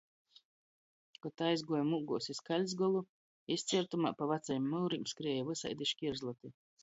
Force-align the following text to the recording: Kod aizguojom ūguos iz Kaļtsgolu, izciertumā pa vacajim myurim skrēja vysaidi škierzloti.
Kod 1.25 1.43
aizguojom 1.47 1.91
ūguos 1.97 2.29
iz 2.35 2.39
Kaļtsgolu, 2.47 3.03
izciertumā 3.57 4.13
pa 4.21 4.29
vacajim 4.33 4.67
myurim 4.71 5.07
skrēja 5.13 5.47
vysaidi 5.53 5.91
škierzloti. 5.93 6.55